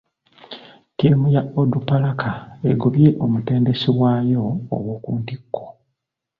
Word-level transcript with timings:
Ttiimu 0.91 1.25
ya 1.35 1.41
Onduparaka 1.59 2.29
egobye 2.71 3.09
omutendesi 3.25 3.89
waayo 3.99 4.43
owokuntikko. 4.75 5.63